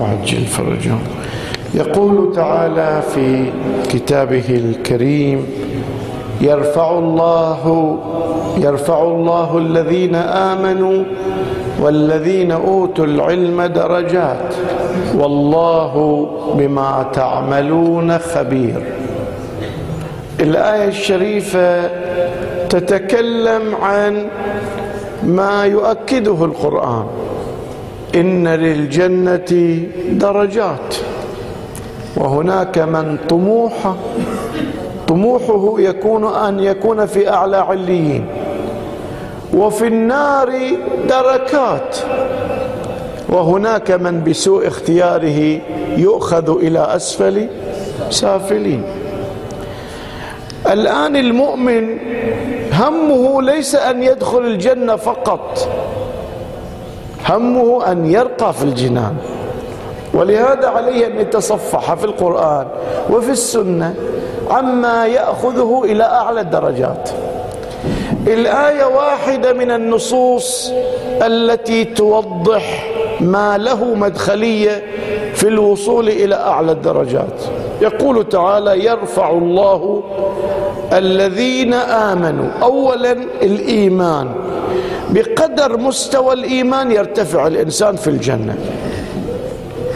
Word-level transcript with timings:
وعجل 0.00 0.44
فرجهم 0.46 1.00
يقول 1.74 2.32
تعالى 2.34 3.02
في 3.14 3.52
كتابه 3.90 4.44
الكريم 4.48 5.46
يرفع 6.40 6.90
الله 6.98 7.98
يرفع 8.58 9.02
الله 9.02 9.58
الذين 9.58 10.14
آمنوا 10.14 11.04
والذين 11.80 12.52
أوتوا 12.52 13.04
العلم 13.04 13.62
درجات. 13.62 14.54
والله 15.14 16.26
بما 16.58 17.06
تعملون 17.12 18.18
خبير. 18.18 18.93
الآية 20.40 20.88
الشريفة 20.88 21.90
تتكلم 22.68 23.74
عن 23.82 24.26
ما 25.22 25.64
يؤكده 25.64 26.44
القرآن. 26.44 27.06
إن 28.14 28.48
للجنة 28.48 29.78
درجات. 30.10 30.94
وهناك 32.16 32.78
من 32.78 33.18
طموحه 33.28 33.96
طموحه 35.06 35.74
يكون 35.78 36.24
أن 36.34 36.60
يكون 36.60 37.06
في 37.06 37.30
أعلى 37.30 37.56
عليين. 37.56 38.26
وفي 39.54 39.86
النار 39.86 40.52
دركات. 41.08 41.96
وهناك 43.28 43.90
من 43.90 44.24
بسوء 44.24 44.68
اختياره 44.68 45.60
يؤخذ 45.96 46.58
إلى 46.58 46.78
أسفل 46.96 47.46
سافلين. 48.10 48.82
الآن 50.72 51.16
المؤمن 51.16 51.98
همه 52.72 53.42
ليس 53.42 53.74
أن 53.74 54.02
يدخل 54.02 54.38
الجنة 54.38 54.96
فقط. 54.96 55.68
همه 57.28 57.92
أن 57.92 58.06
يرقى 58.06 58.52
في 58.52 58.62
الجنان. 58.62 59.16
ولهذا 60.14 60.68
عليه 60.68 61.06
أن 61.06 61.20
يتصفح 61.20 61.94
في 61.94 62.04
القرآن 62.04 62.66
وفي 63.10 63.30
السنة 63.30 63.94
عما 64.50 65.06
يأخذه 65.06 65.82
إلى 65.84 66.04
أعلى 66.04 66.40
الدرجات. 66.40 67.10
الآية 68.26 68.84
واحدة 68.84 69.52
من 69.52 69.70
النصوص 69.70 70.72
التي 71.22 71.84
توضح 71.84 72.90
ما 73.20 73.58
له 73.58 73.84
مدخلية 73.84 74.82
في 75.34 75.48
الوصول 75.48 76.08
إلى 76.08 76.34
أعلى 76.34 76.72
الدرجات. 76.72 77.42
يقول 77.80 78.28
تعالى 78.28 78.84
يرفع 78.84 79.30
الله 79.30 80.02
الذين 80.94 81.74
آمنوا 81.74 82.48
اولا 82.62 83.12
الإيمان. 83.42 84.28
بقدر 85.10 85.76
مستوى 85.76 86.34
الإيمان 86.34 86.92
يرتفع 86.92 87.46
الإنسان 87.46 87.96
في 87.96 88.08
الجنة. 88.08 88.56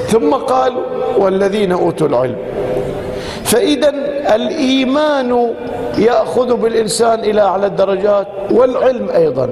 ثم 0.07 0.35
قال 0.35 0.73
والذين 1.19 1.73
أوتوا 1.73 2.07
العلم. 2.07 2.37
فاذا 3.45 3.89
الإيمان 4.35 5.55
يأخذ 5.99 6.57
بالإنسان 6.57 7.21
إلى 7.21 7.41
أعلى 7.41 7.67
الدرجات 7.67 8.27
والعلم 8.51 9.11
أيضا. 9.11 9.49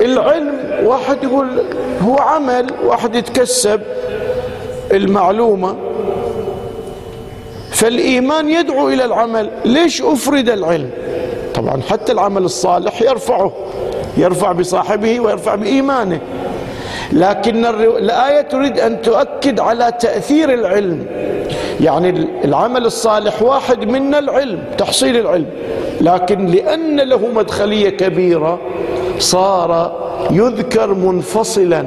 العلم 0.00 0.54
واحد 0.84 1.24
يقول 1.24 1.48
هو 2.02 2.16
عمل 2.18 2.66
واحد 2.86 3.14
يتكسب 3.14 3.80
المعلومة. 4.92 5.76
فالإيمان 7.84 8.48
يدعو 8.48 8.88
إلى 8.88 9.04
العمل. 9.04 9.50
ليش 9.64 10.02
أفرد 10.02 10.48
العلم؟ 10.48 10.90
طبعا 11.54 11.80
حتى 11.90 12.12
العمل 12.12 12.42
الصالح 12.42 13.02
يرفعه 13.02 13.52
يرفع 14.16 14.52
بصاحبه 14.52 15.20
ويرفع 15.20 15.54
بإيمانه. 15.54 16.20
لكن 17.12 17.64
الآية 17.66 18.40
تريد 18.40 18.78
أن 18.78 19.02
تؤكد 19.02 19.60
على 19.60 19.92
تأثير 20.00 20.54
العلم. 20.54 21.06
يعني 21.80 22.28
العمل 22.44 22.86
الصالح 22.86 23.42
واحد 23.42 23.84
منا 23.84 24.18
العلم 24.18 24.58
تحصيل 24.78 25.16
العلم. 25.16 25.46
لكن 26.00 26.46
لأن 26.46 27.00
له 27.00 27.28
مدخلية 27.34 27.88
كبيرة 27.88 28.58
صار 29.18 30.00
يذكر 30.30 30.94
منفصلا. 30.94 31.84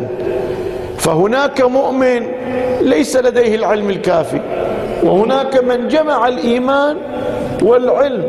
فهناك 0.98 1.62
مؤمن 1.62 2.28
ليس 2.82 3.16
لديه 3.16 3.56
العلم 3.56 3.90
الكافي. 3.90 4.42
وهناك 5.04 5.64
من 5.64 5.88
جمع 5.88 6.28
الإيمان 6.28 6.98
والعلم 7.64 8.28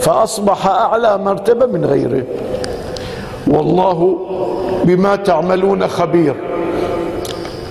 فأصبح 0.00 0.66
أعلى 0.66 1.18
مرتبة 1.18 1.66
من 1.66 1.84
غيره. 1.84 2.22
والله 3.46 4.18
بما 4.84 5.16
تعملون 5.16 5.88
خبير. 5.88 6.34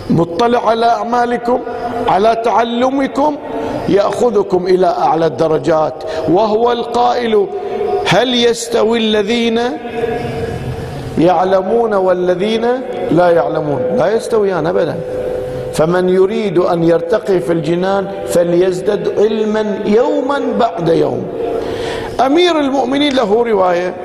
مطلع 0.09 0.69
على 0.69 0.85
أعمالكم 0.85 1.59
على 2.07 2.41
تعلمكم 2.45 3.35
يأخذكم 3.89 4.67
إلى 4.67 4.87
أعلى 4.87 5.25
الدرجات. 5.25 5.93
وهو 6.29 6.71
القائل 6.71 7.47
هل 8.07 8.45
يستوي 8.45 8.97
الذين 8.97 9.59
يعلمون 11.17 11.93
والذين 11.93 12.65
لا 13.11 13.29
يعلمون؟ 13.29 13.81
لا 13.97 14.15
يستويان 14.15 14.67
ابدا. 14.67 14.95
فمن 15.73 16.09
يريد 16.09 16.57
أن 16.57 16.83
يرتقي 16.83 17.39
في 17.39 17.53
الجنان 17.53 18.07
فليزدد 18.27 19.19
علما 19.19 19.79
يوما 19.85 20.41
بعد 20.59 20.89
يوم. 20.89 21.27
أمير 22.25 22.59
المؤمنين 22.59 23.13
له 23.13 23.43
رواية 23.43 23.95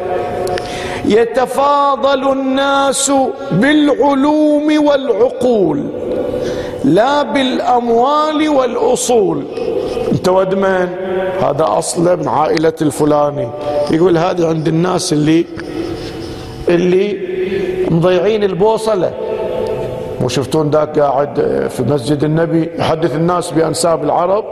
يتفاضل 1.04 2.32
الناس 2.32 3.12
بالعلوم 3.52 4.86
والعقول 4.86 5.84
لا 6.84 7.22
بالأموال 7.22 8.48
والأصول. 8.48 9.42
أنت 10.12 10.28
ود 10.28 10.54
من 10.54 10.88
هذا 11.40 11.64
اصله 11.68 12.14
من 12.14 12.28
عائلة 12.28 12.72
الفلاني. 12.82 13.48
يقول 13.90 14.18
هذه 14.18 14.46
عند 14.46 14.68
الناس 14.68 15.12
اللي 15.12 15.44
اللي 16.68 17.18
مضيعين 17.90 18.44
البوصلة. 18.44 19.12
مو 20.20 20.28
شفتون 20.28 20.70
ذاك 20.70 20.98
قاعد 20.98 21.34
في 21.70 21.82
مسجد 21.82 22.24
النبي 22.24 22.70
يحدث 22.78 23.14
الناس 23.14 23.50
بأنساب 23.50 24.04
العرب. 24.04 24.44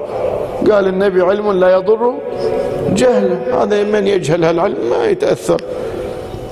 قال 0.70 0.86
النبي 0.86 1.22
علم 1.22 1.52
لا 1.52 1.74
يضر 1.76 2.14
جهل. 2.94 3.38
هذا 3.52 3.84
من 3.84 4.06
يجهل 4.06 4.44
هالعلم؟ 4.44 4.76
ما 4.90 5.06
يتأثر. 5.06 5.60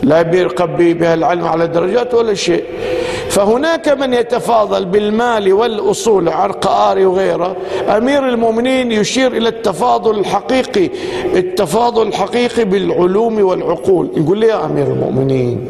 لا 0.02 0.22
بيرقب 0.22 0.76
بها 0.76 1.14
العلم 1.14 1.44
على 1.44 1.66
درجات 1.66 2.14
ولا 2.14 2.34
شيء. 2.34 2.64
فهناك 3.28 3.88
من 3.88 4.14
يتفاضل 4.14 4.84
بالمال 4.84 5.52
والأصول 5.52 6.28
عرقآري 6.28 7.06
وغيره. 7.06 7.56
أمير 7.96 8.28
المؤمنين 8.28 8.92
يشير 8.92 9.32
إلى 9.32 9.48
التفاضل 9.48 10.18
الحقيقي 10.18 10.90
التفاضل 11.34 12.08
الحقيقي 12.08 12.64
بالعلوم 12.64 13.44
والعقول. 13.44 14.10
يقول 14.16 14.38
لي 14.38 14.46
يا 14.46 14.64
أمير 14.64 14.86
المؤمنين 14.86 15.68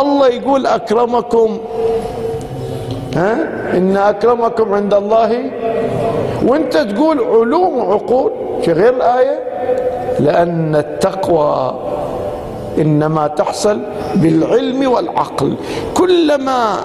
الله 0.00 0.28
يقول 0.28 0.66
أكرمكم 0.66 1.58
ها? 3.14 3.36
إن 3.76 3.96
أكرمكم 3.96 4.74
عند 4.74 4.94
الله. 4.94 5.50
وأنت 6.46 6.76
تقول 6.76 7.20
علوم 7.20 7.78
وعقول 7.78 8.32
غير 8.68 8.96
الآية؟ 8.96 9.38
لأن 10.20 10.76
التقوى 10.76 11.80
إنما 12.78 13.26
تحصل 13.26 13.80
بالعلم 14.14 14.92
والعقل. 14.92 15.54
كلما 15.94 16.76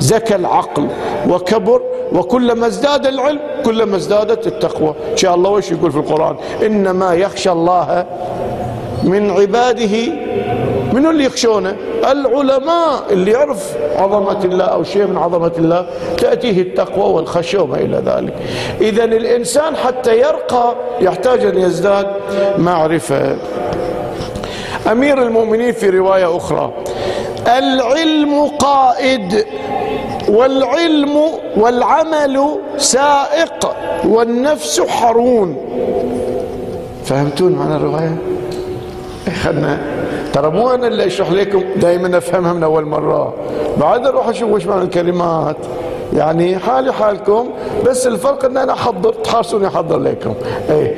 زكى 0.00 0.34
العقل 0.34 0.86
وكبر 1.28 1.80
وكلما 2.12 2.66
ازداد 2.66 3.06
العلم 3.06 3.40
كلما 3.64 3.96
ازدادت 3.96 4.46
التقوى. 4.46 4.94
إن 5.12 5.16
شاء 5.16 5.34
الله 5.34 5.50
وش 5.50 5.72
يقول 5.72 5.92
في 5.92 5.98
القرآن؟ 5.98 6.36
إنما 6.66 7.14
يخشى 7.14 7.52
الله 7.52 8.06
من 9.04 9.30
عباده 9.30 9.96
من 10.96 11.06
اللي 11.06 11.24
يخشونه؟ 11.24 11.76
العلماء 12.10 13.02
اللي 13.10 13.30
يعرف 13.30 13.76
عظمة 13.96 14.44
الله 14.44 14.64
أو 14.64 14.84
شيء 14.84 15.06
من 15.06 15.18
عظمة 15.18 15.52
الله 15.58 15.86
تأتيه 16.18 16.62
التقوى 16.62 17.12
والخشية 17.12 17.58
وما 17.58 17.76
إلى 17.76 18.02
ذلك. 18.06 18.34
إذا 18.80 19.04
الإنسان 19.04 19.76
حتى 19.76 20.18
يرقى 20.18 20.74
يحتاج 21.00 21.44
أن 21.44 21.58
يزداد 21.58 22.06
معرفة. 22.58 23.36
أمير 24.92 25.22
المؤمنين 25.22 25.72
في 25.72 25.90
رواية 25.90 26.36
أخرى 26.36 26.72
العلم 27.46 28.46
قائد 28.58 29.44
والعلم 30.28 31.16
والعمل 31.56 32.58
سائق 32.76 33.76
والنفس 34.04 34.80
حرون. 34.80 35.56
فهمتون 37.04 37.52
معنى 37.52 37.76
الرواية؟ 37.76 38.16
خدنا 39.44 39.78
ترى 40.36 40.50
مو 40.50 40.74
أنا 40.74 40.86
اللي 40.86 41.06
أشرح 41.06 41.30
لكم 41.30 41.64
دائما 41.76 42.18
أفهمها 42.18 42.52
من 42.52 42.62
أول 42.62 42.84
مرة. 42.84 43.34
بعد 43.80 44.06
أروح 44.06 44.28
أشوف 44.28 44.50
وش 44.50 44.66
معنى 44.66 44.82
الكلمات. 44.82 45.56
يعني 46.12 46.58
حالي 46.58 46.92
حالكم 46.92 47.48
بس 47.86 48.06
الفرق 48.06 48.44
إن 48.44 48.56
أنا 48.56 48.72
أحضر 48.72 49.12
تحرصوني 49.12 49.66
أحضر 49.66 49.98
لكم. 49.98 50.34
إيه. 50.70 50.94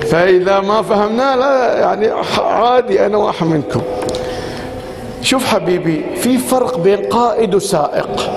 فإذا 0.00 0.60
ما 0.60 0.82
فهمنا 0.82 1.36
لا 1.36 1.78
يعني 1.78 2.08
عادي 2.38 3.06
أنا 3.06 3.16
واحد 3.16 3.46
منكم. 3.46 3.80
شوف 5.22 5.44
حبيبي 5.44 6.04
في 6.16 6.38
فرق 6.38 6.78
بين 6.78 7.02
قائد 7.02 7.54
وسائق. 7.54 8.30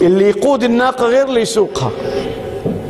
اللي 0.00 0.28
يقود 0.28 0.64
الناقة 0.64 1.04
غير 1.04 1.28
اللي 1.28 1.40
يسوقها. 1.40 1.90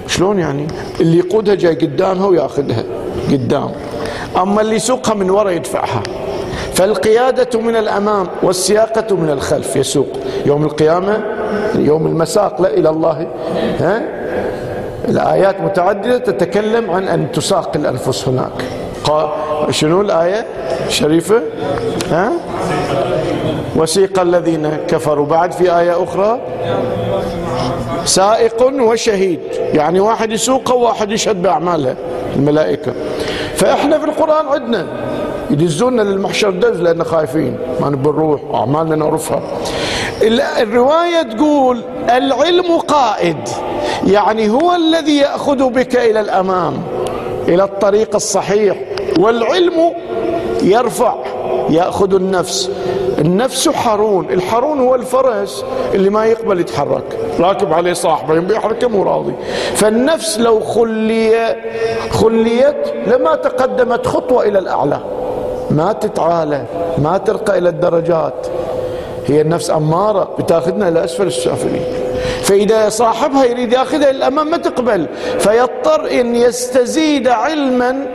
شلون 0.06 0.38
يعني؟ 0.38 0.66
اللي 1.00 1.19
يقودها 1.19 1.54
جاي 1.54 1.75
قدامها 1.75 2.26
وياخذها. 2.26 2.84
قدام. 3.32 3.70
أما 4.37 4.61
اللي 4.61 4.76
يسوقها 4.76 5.14
من 5.14 5.31
وراء 5.31 5.52
يدفعها. 5.52 6.02
فالقيادة 6.75 7.61
من 7.61 7.76
الأمام 7.76 8.29
والسياقة 8.43 9.17
من 9.17 9.31
الخلف 9.31 9.76
يسوق. 9.76 10.08
يوم 10.46 10.64
القيامة 10.64 11.23
يوم 11.75 12.06
المساق 12.06 12.62
لا 12.62 12.69
إلى 12.69 12.88
الله. 12.88 13.26
ها؟ 13.81 14.02
الآيات 15.08 15.61
متعددة 15.61 16.19
تتكلم 16.19 16.90
عن 16.90 17.08
أن 17.08 17.32
تساق 17.32 17.70
الأنفس 17.76 18.29
هناك. 18.29 18.64
شنو 19.70 20.00
الآية 20.00 20.46
شريفة 20.88 21.43
ها؟ 22.11 22.32
وسيق 23.76 24.20
الذين 24.20 24.70
كفروا. 24.88 25.26
بعد 25.26 25.52
في 25.52 25.78
آية 25.78 26.02
أخرى. 26.02 26.40
سائق 28.05 28.62
وشهيد. 28.62 29.40
يعني 29.75 30.00
واحد 30.00 30.32
يسوقه 30.32 30.75
وواحد 30.75 31.11
يشهد 31.11 31.43
بأعمالها 31.43 31.94
الملائكة. 32.37 32.93
فإحنا 33.62 33.99
في 33.99 34.05
القرآن 34.05 34.47
عندنا 34.47 34.87
يدزونا 35.50 36.03
للمحشر 36.03 36.50
دز 36.50 36.81
لأننا 36.81 37.05
خايفين. 37.05 37.59
ما 37.81 37.91
نبي 37.91 38.09
نروح 38.09 38.41
أعمالنا 38.55 38.97
نعرفها. 38.97 39.43
الرواية 40.62 41.23
تقول 41.23 41.81
العلم 42.11 42.76
قائد. 42.79 43.49
يعني 44.06 44.50
هو 44.50 44.75
الذي 44.75 45.17
يأخذ 45.17 45.70
بك 45.70 45.97
إلى 45.97 46.20
الأمام 46.20 46.75
إلى 47.49 47.64
الطريق 47.64 48.14
الصحيح 48.14 48.76
والعلم 49.19 49.93
يرفع 50.62 51.14
يأخذ 51.70 52.14
النفس. 52.14 52.70
النفس 53.23 53.69
حرون 53.69 54.31
الحرون 54.31 54.81
هو 54.81 54.95
الفرس 54.95 55.65
اللي 55.95 56.11
ما 56.11 56.27
يقبل 56.27 56.61
يتحرك. 56.61 57.19
راكب 57.41 57.73
عليه 57.73 57.93
صاحبه 57.93 58.39
بيحركه 58.39 58.89
مو 58.89 59.03
راضي. 59.03 59.33
فالنفس 59.75 60.39
لو 60.39 60.61
خلي 60.61 61.57
خليت 62.11 62.95
لما 63.07 63.35
تقدمت 63.35 64.07
خطوة 64.07 64.45
إلى 64.49 64.59
الأعلى. 64.59 65.01
ما 65.71 65.93
تتعالى 65.93 66.65
ما 66.99 67.19
ترقى 67.19 67.59
إلى 67.59 67.69
الدرجات. 67.69 68.47
هي 69.27 69.41
النفس 69.41 69.71
أمارة 69.71 70.31
بتاخذنا 70.39 70.89
إلى 70.89 71.05
أسفل 71.05 71.27
السافلين. 71.27 71.85
فإذا 72.43 72.89
صاحبها 72.89 73.45
يريد 73.45 73.73
ياخذها 73.73 74.11
إلى 74.11 74.11
الأمام 74.11 74.51
ما 74.51 74.57
تقبل. 74.57 75.07
فيضطر 75.39 76.21
أن 76.21 76.37
يستزيد 76.37 77.29
علما 77.29 78.07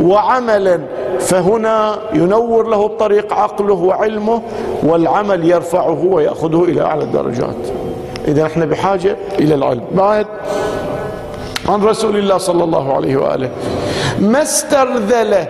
وعملا. 0.00 0.80
فهنا 1.20 1.98
ينور 2.12 2.68
له 2.68 2.86
الطريق 2.86 3.32
عقله 3.32 3.74
وعلمه 3.74 4.42
والعمل 4.82 5.50
يرفعه 5.50 6.04
ويأخذه 6.04 6.64
إلى 6.64 6.82
أعلى 6.82 7.02
الدرجات. 7.04 7.56
إذا 8.28 8.46
إحنا 8.46 8.64
بحاجة 8.64 9.16
إلى 9.38 9.54
العلم. 9.54 9.84
بعد 9.92 10.26
عن 11.68 11.84
رسول 11.84 12.16
الله 12.16 12.38
صلى 12.38 12.64
الله 12.64 12.94
عليه 12.94 13.16
وآله. 13.16 13.50
ما 14.18 14.42
استرذله 14.42 15.48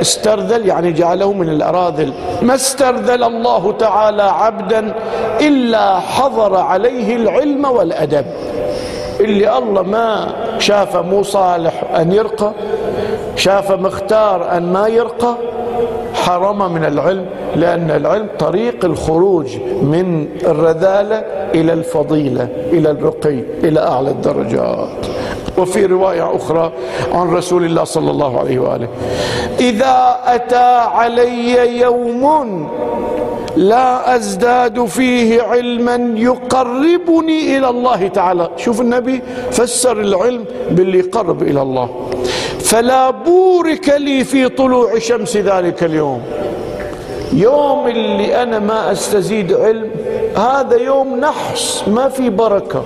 استرذل 0.00 0.66
يعني 0.66 0.92
جعله 0.92 1.32
من 1.32 1.48
الأراذل. 1.48 2.12
ما 2.42 2.54
استرذل 2.54 3.24
الله 3.24 3.72
تعالى 3.72 4.22
عبدا 4.22 4.94
إلا 5.40 5.98
حضر 5.98 6.56
عليه 6.56 7.16
العلم 7.16 7.64
والأدب. 7.64 8.26
اللي 9.20 9.58
الله 9.58 9.82
ما 9.82 10.28
شاف 10.58 10.96
مو 10.96 11.22
صالح 11.22 11.84
أن 11.96 12.12
يرقى 12.12 12.52
شاف 13.36 13.72
مختار 13.72 14.56
أن 14.56 14.72
ما 14.72 14.88
يرقى 14.88 15.34
حرم 16.14 16.72
من 16.72 16.84
العلم 16.84 17.26
لأن 17.56 17.90
العلم 17.90 18.28
طريق 18.38 18.84
الخروج 18.84 19.56
من 19.82 20.28
الرذالة 20.44 21.16
إلى 21.54 21.72
الفضيلة 21.72 22.48
إلى 22.72 22.90
الرقي 22.90 23.40
إلى 23.64 23.80
أعلى 23.80 24.10
الدرجات. 24.10 24.88
وفي 25.58 25.86
رواية 25.86 26.36
أخرى 26.36 26.72
عن 27.12 27.34
رسول 27.34 27.64
الله 27.64 27.84
صلى 27.84 28.10
الله 28.10 28.38
عليه 28.40 28.58
وآله 28.58 28.88
إذا 29.60 30.16
أتى 30.24 30.78
علي 30.94 31.80
يوم 31.80 32.68
لا 33.56 34.16
أزداد 34.16 34.84
فيه 34.84 35.42
علما 35.42 36.12
يقربني 36.16 37.58
إلى 37.58 37.68
الله 37.68 38.08
تعالى. 38.08 38.50
شوف 38.56 38.80
النبي 38.80 39.22
فسر 39.50 40.00
العلم 40.00 40.44
باللي 40.70 40.98
يقرب 40.98 41.42
إلى 41.42 41.62
الله. 41.62 41.88
فلا 42.60 43.10
بورك 43.10 43.88
لي 43.88 44.24
في 44.24 44.48
طلوع 44.48 44.98
شمس 44.98 45.36
ذلك 45.36 45.84
اليوم. 45.84 46.22
يوم 47.32 47.88
اللي 47.88 48.42
أنا 48.42 48.58
ما 48.58 48.92
أستزيد 48.92 49.52
علم 49.52 49.90
هذا 50.36 50.76
يوم 50.76 51.20
نحس 51.20 51.84
ما 51.88 52.08
في 52.08 52.30
بركة. 52.30 52.82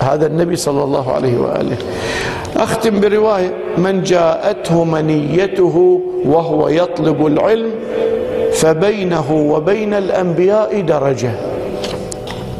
هذا 0.00 0.26
النبي 0.26 0.56
صلى 0.56 0.84
الله 0.84 1.12
عليه 1.12 1.38
وآله. 1.38 1.76
أختم 2.56 3.00
برواية 3.00 3.54
من 3.78 4.02
جاءته 4.02 4.84
منيته 4.84 6.00
وهو 6.24 6.68
يطلب 6.68 7.26
العلم 7.26 7.70
فبينه 8.60 9.28
وبين 9.52 9.94
الأنبياء 9.94 10.80
درجة. 10.80 11.30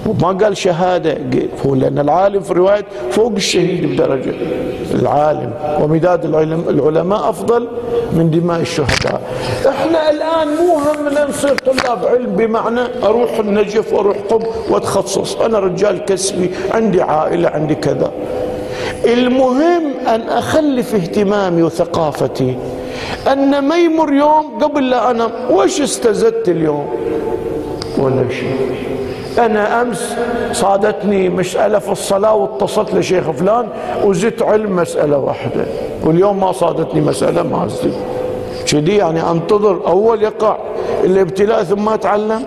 وما 0.06 0.28
قال 0.28 0.56
شهادة 0.56 1.18
لأن 1.64 1.98
العالم 1.98 2.40
في 2.40 2.52
رواية 2.52 2.84
فوق 3.10 3.32
الشهيد 3.36 3.92
بدرجة. 3.92 4.34
العالم 4.94 5.50
ومداد 5.80 6.24
العلم 6.24 6.64
العلماء 6.68 7.30
أفضل 7.30 7.68
من 8.12 8.30
دماء 8.30 8.60
الشهداء. 8.60 9.20
إحنا 9.68 10.10
الآن 10.10 10.48
مو 10.48 10.78
همنا 10.78 11.28
نصير 11.28 11.54
طلاب 11.54 12.06
علم 12.06 12.36
بمعنى 12.36 12.80
أروح 13.02 13.38
النجف 13.38 13.92
وأروح 13.92 14.16
قم 14.30 14.42
وأتخصص. 14.70 15.36
أنا 15.36 15.58
رجال 15.58 16.04
كسبي 16.04 16.50
عندي 16.70 17.02
عائلة 17.02 17.48
عندي 17.48 17.74
كذا. 17.74 18.10
المهم 19.04 19.82
أن 20.06 20.20
أخلف 20.20 20.94
اهتمامي 20.94 21.62
وثقافتي. 21.62 22.56
أن 23.32 23.58
ما 23.58 23.76
يمر 23.76 24.12
يوم 24.12 24.58
قبل 24.62 24.90
لا 24.90 25.10
أنام. 25.10 25.30
وش 25.50 25.80
استزدت 25.80 26.48
اليوم؟ 26.48 26.88
ولا 27.98 28.28
شيء. 28.30 28.76
أنا 29.38 29.82
أمس 29.82 30.16
صادتني 30.52 31.28
مسألة 31.28 31.78
في 31.78 31.92
الصلاة 31.92 32.34
واتصلت 32.34 32.94
لشيخ 32.94 33.30
فلان 33.30 33.68
وزدت 34.04 34.42
علم 34.42 34.76
مسألة 34.76 35.18
واحدة. 35.18 35.64
واليوم 36.04 36.40
ما 36.40 36.52
صادتني 36.52 37.00
مسألة 37.00 37.42
ما 37.42 37.66
أزيد 37.66 37.94
كذي 38.66 38.96
يعني 38.96 39.30
أنتظر 39.30 39.80
أول 39.86 40.22
يقع 40.22 40.56
الابتلاء 41.04 41.62
ثم 41.62 41.88
أتعلم. 41.88 42.42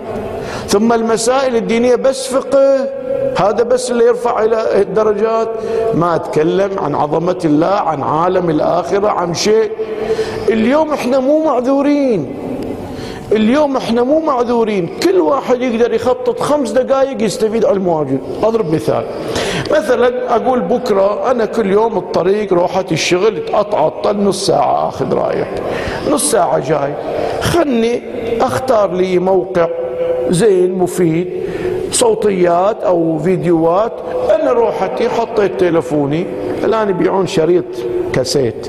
ثم 0.68 0.92
المسائل 0.92 1.56
الدينية 1.56 1.94
بس 1.94 2.26
فقه. 2.26 2.99
هذا 3.40 3.62
بس 3.62 3.90
اللي 3.90 4.04
يرفع 4.04 4.44
إلى 4.44 4.82
الدرجات. 4.82 5.48
ما 5.94 6.14
أتكلم 6.14 6.70
عن 6.78 6.94
عظمة 6.94 7.38
الله 7.44 7.66
عن 7.66 8.02
عالم 8.02 8.50
الآخرة 8.50 9.08
عن 9.08 9.34
شيء. 9.34 9.70
اليوم 10.48 10.92
إحنا 10.92 11.18
مو 11.18 11.44
معذورين. 11.44 12.34
اليوم 13.32 13.76
إحنا 13.76 14.02
مو 14.02 14.20
معذورين. 14.20 14.88
كل 15.02 15.20
واحد 15.20 15.62
يقدر 15.62 15.94
يخطط 15.94 16.40
خمس 16.40 16.70
دقائق 16.70 17.22
يستفيد 17.22 17.64
علم 17.64 17.88
واجد 17.88 18.20
أضرب 18.42 18.74
مثال. 18.74 19.04
مثلا 19.70 20.36
أقول 20.36 20.60
بكرة 20.60 21.30
أنا 21.30 21.44
كل 21.44 21.70
يوم 21.70 21.98
الطريق 21.98 22.52
روحت 22.52 22.92
الشغل 22.92 23.42
اتعطل 23.54 24.16
نص 24.16 24.46
ساعة 24.46 24.88
آخذ 24.88 25.14
رايح. 25.14 25.48
نص 26.10 26.30
ساعة 26.30 26.58
جاي. 26.58 26.94
خلني 27.40 28.02
أختار 28.40 28.92
لي 28.92 29.18
موقع 29.18 29.68
زين 30.30 30.72
مفيد. 30.72 31.39
صوتيات 32.00 32.82
أو 32.82 33.18
فيديوهات. 33.18 33.92
أنا 34.34 34.52
روحتي 34.52 35.08
حطيت 35.08 35.60
تلفوني 35.60 36.26
الآن 36.64 36.88
يبيعون 36.88 37.26
شريط 37.26 37.64
كاسيت. 38.12 38.66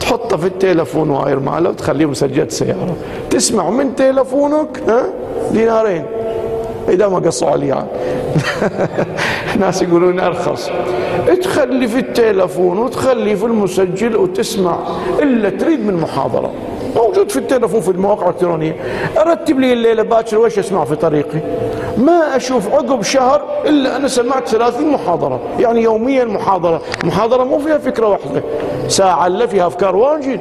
تحطه 0.00 0.36
في 0.36 0.46
التلفون 0.46 1.10
واير 1.10 1.38
ماله 1.38 1.70
وتخليه 1.70 2.06
مسجل 2.06 2.50
سيارة. 2.50 2.96
تسمع 3.30 3.70
من 3.70 3.94
تلفونك 3.96 4.82
ها؟ 4.88 5.02
دينارين. 5.52 6.04
إذا 6.88 7.08
ما 7.08 7.18
قصوا 7.18 7.50
علي 7.50 7.66
يعني. 7.66 7.88
ناس 9.60 9.82
يقولون 9.82 10.20
أرخص. 10.20 10.70
تخلي 11.42 11.88
في 11.88 11.98
التلفون 11.98 12.78
وتخلي 12.78 13.36
في 13.36 13.44
المسجل 13.44 14.16
وتسمع 14.16 14.78
إلا 15.22 15.50
تريد 15.50 15.86
من 15.86 15.94
محاضرة. 15.94 16.50
موجود 16.96 17.30
في 17.30 17.36
التلفون 17.36 17.80
في 17.80 17.90
المواقع 17.90 18.22
الإلكترونية. 18.22 18.76
أرتب 19.18 19.60
لي 19.60 19.72
الليلة 19.72 20.02
باكر 20.02 20.38
وش 20.38 20.58
أسمع 20.58 20.84
في 20.84 20.96
طريقي. 20.96 21.38
ما 21.96 22.36
أشوف 22.36 22.74
عقب 22.74 23.02
شهر 23.02 23.42
إلا 23.66 23.96
أنا 23.96 24.08
سمعت 24.08 24.48
30 24.48 24.88
محاضره 24.88 25.40
يعني 25.58 25.82
يوميا 25.82 26.24
محاضرة. 26.24 26.80
محاضرة 27.04 27.44
مو 27.44 27.58
فيها 27.58 27.78
فكرة 27.78 28.06
واحدة. 28.06 28.42
ساعة 28.88 29.26
إلا 29.26 29.46
فيها 29.46 29.66
أفكار 29.66 29.96
واجد. 29.96 30.40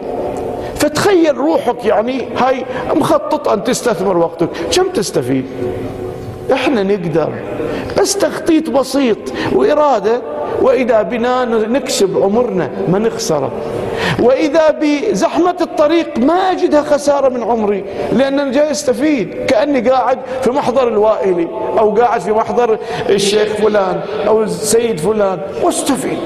فتخيل 0.75 1.37
روحك 1.37 1.85
يعني 1.85 2.27
هاي 2.37 2.65
مخطط 2.95 3.49
أن 3.49 3.63
تستثمر 3.63 4.17
وقتك. 4.17 4.49
كم 4.75 4.89
تستفيد؟ 4.89 5.45
إحنا 6.53 6.83
نقدر. 6.83 7.29
بس 7.97 8.17
تخطيط 8.17 8.69
بسيط 8.69 9.17
وإرادة. 9.53 10.21
وإذا 10.61 11.01
بنا 11.01 11.45
نكسب 11.45 12.17
عمرنا 12.23 12.69
ما 12.87 12.99
نخسره. 12.99 13.51
وإذا 14.19 14.79
بزحمة 14.81 15.55
الطريق 15.61 16.17
ما 16.17 16.51
أجدها 16.51 16.81
خسارة 16.81 17.29
من 17.29 17.43
عمري 17.43 17.83
لأن 18.11 18.39
أنا 18.39 18.51
جاي 18.51 18.71
أستفيد 18.71 19.45
كأني 19.47 19.89
قاعد 19.89 20.19
في 20.41 20.51
محضر 20.51 20.87
الوائلي 20.87 21.47
أو 21.79 21.89
قاعد 21.89 22.21
في 22.21 22.31
محضر 22.31 22.77
الشيخ 23.09 23.47
فلان 23.47 24.01
أو 24.27 24.43
السيد 24.43 24.99
فلان 24.99 25.39
وأستفيد. 25.63 26.17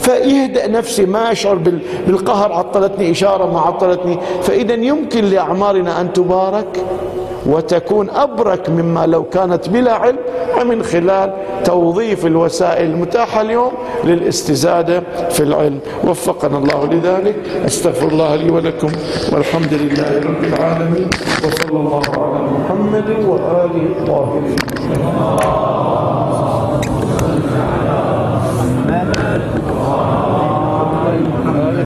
فيهدأ 0.00 0.68
نفسي 0.68 1.06
ما 1.06 1.32
أشعر 1.32 1.54
بالقهر 2.06 2.52
عطلتني 2.52 3.10
إشارة 3.10 3.52
ما 3.52 3.60
عطلتني. 3.60 4.18
فإذا 4.42 4.74
يمكن 4.74 5.24
لأعمارنا 5.24 6.00
أن 6.00 6.12
تبارك 6.12 6.84
وتكون 7.46 8.10
أبرك 8.10 8.70
مما 8.70 9.06
لو 9.06 9.24
كانت 9.24 9.68
بلا 9.68 9.92
علم 9.92 10.18
ومن 10.60 10.82
خلال 10.82 11.32
توظيف 11.64 12.26
الوسائل 12.26 12.90
المتاحة 12.90 13.40
اليوم 13.40 13.72
للاستزادة 14.04 15.02
في 15.30 15.42
العلم. 15.42 15.80
وفقنا 16.04 16.58
الله 16.58 16.86
لذلك. 16.86 17.36
أستغفر 17.66 18.08
الله 18.08 18.36
لي 18.36 18.50
ولكم 18.50 18.88
والحمد 19.32 19.74
لله 19.74 20.18
رب 20.18 20.44
العالمين. 20.44 21.10
وصلى 21.44 21.78
الله 21.80 22.02
على 22.18 22.42
محمد 22.42 23.08
وآله 23.28 23.82
الطاهرين 23.98 24.56